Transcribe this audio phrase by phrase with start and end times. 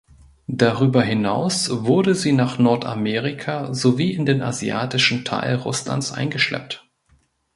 [0.47, 6.89] Darüber hinaus wurde sie nach Nordamerika sowie in den asiatischen Teil Russlands eingeschleppt.